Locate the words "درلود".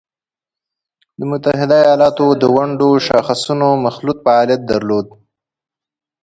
4.71-5.07